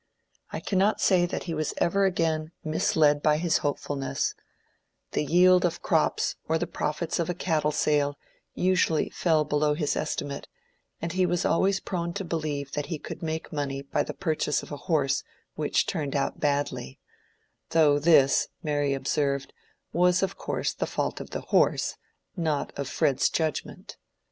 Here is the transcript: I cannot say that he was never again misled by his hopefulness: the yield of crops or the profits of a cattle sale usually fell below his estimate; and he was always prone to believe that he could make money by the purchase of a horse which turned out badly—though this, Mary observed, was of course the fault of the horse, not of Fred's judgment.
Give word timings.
I 0.51 0.59
cannot 0.59 0.99
say 0.99 1.27
that 1.27 1.43
he 1.43 1.53
was 1.53 1.75
never 1.79 2.05
again 2.05 2.53
misled 2.63 3.21
by 3.21 3.37
his 3.37 3.59
hopefulness: 3.59 4.33
the 5.11 5.23
yield 5.23 5.63
of 5.63 5.83
crops 5.83 6.37
or 6.47 6.57
the 6.57 6.65
profits 6.65 7.19
of 7.19 7.29
a 7.29 7.35
cattle 7.35 7.71
sale 7.71 8.17
usually 8.55 9.11
fell 9.11 9.43
below 9.45 9.75
his 9.75 9.95
estimate; 9.95 10.47
and 11.03 11.11
he 11.11 11.27
was 11.27 11.45
always 11.45 11.79
prone 11.79 12.13
to 12.13 12.23
believe 12.25 12.71
that 12.71 12.87
he 12.87 12.97
could 12.97 13.21
make 13.21 13.53
money 13.53 13.83
by 13.83 14.01
the 14.01 14.15
purchase 14.15 14.63
of 14.63 14.71
a 14.71 14.77
horse 14.89 15.23
which 15.53 15.85
turned 15.85 16.15
out 16.15 16.39
badly—though 16.39 17.99
this, 17.99 18.47
Mary 18.63 18.95
observed, 18.95 19.53
was 19.93 20.23
of 20.23 20.35
course 20.35 20.73
the 20.73 20.87
fault 20.87 21.21
of 21.21 21.29
the 21.29 21.41
horse, 21.41 21.95
not 22.35 22.73
of 22.75 22.87
Fred's 22.89 23.29
judgment. 23.29 23.97